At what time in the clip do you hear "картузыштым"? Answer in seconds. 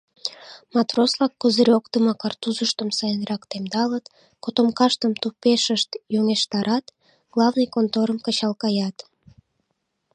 2.21-2.89